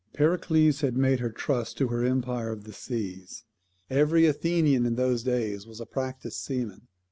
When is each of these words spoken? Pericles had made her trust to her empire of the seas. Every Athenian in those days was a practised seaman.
Pericles 0.13 0.81
had 0.81 0.97
made 0.97 1.19
her 1.19 1.29
trust 1.29 1.77
to 1.77 1.89
her 1.89 2.03
empire 2.03 2.49
of 2.51 2.63
the 2.63 2.73
seas. 2.73 3.43
Every 3.87 4.25
Athenian 4.25 4.83
in 4.83 4.95
those 4.95 5.21
days 5.21 5.67
was 5.67 5.79
a 5.79 5.85
practised 5.85 6.37
seaman. 6.39 6.87